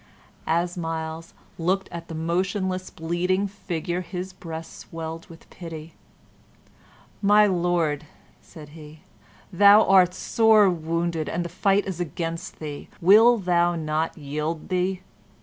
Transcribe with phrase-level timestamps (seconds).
[0.47, 5.93] As Myles looked at the motionless, bleeding figure, his breast swelled with pity.
[7.21, 8.07] "My Lord,"
[8.41, 9.01] said he,
[9.53, 15.01] "thou art sore wounded and the fight is against thee; wilt thou not yield thee?"